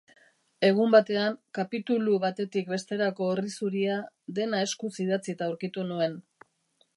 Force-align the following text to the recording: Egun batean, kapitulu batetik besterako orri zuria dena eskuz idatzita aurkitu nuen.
Egun 0.67 0.93
batean, 0.95 1.35
kapitulu 1.57 2.15
batetik 2.23 2.71
besterako 2.71 3.27
orri 3.35 3.53
zuria 3.59 3.99
dena 4.41 4.63
eskuz 4.69 4.91
idatzita 5.05 5.49
aurkitu 5.51 5.85
nuen. 5.93 6.19